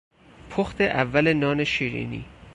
پخت 0.49 0.81
اول 0.81 1.33
نان 1.33 1.63
شیرینی 1.63 2.25